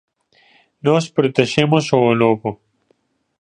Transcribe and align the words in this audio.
Nós 0.87 1.05
protexemos 1.17 1.85
o 1.97 1.99
lobo. 2.21 2.49